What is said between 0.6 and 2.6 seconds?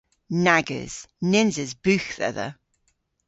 eus. Nyns eus bugh dhedha.